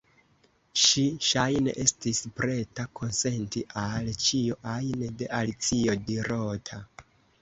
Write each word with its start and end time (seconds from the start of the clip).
Ŝi 0.83 1.01
ŝajne 1.31 1.75
estis 1.83 2.21
preta 2.39 2.85
konsenti 3.01 3.63
al 3.85 4.09
ĉio 4.29 4.57
ajn 4.73 5.07
de 5.21 5.29
Alicio 5.43 5.99
dirota. 6.09 6.81